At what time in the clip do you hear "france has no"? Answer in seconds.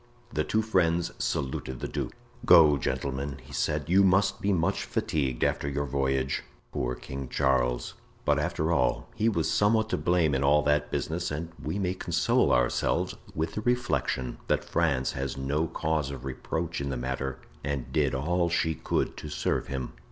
14.63-15.67